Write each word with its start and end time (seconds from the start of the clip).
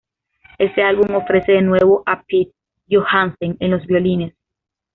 Este 0.57 0.81
álbum 0.81 1.13
ofrece 1.13 1.51
de 1.51 1.61
nuevo 1.61 2.01
a 2.07 2.23
Pete 2.23 2.55
Johansen 2.89 3.55
en 3.59 3.69
los 3.69 3.85
violines. 3.85 4.33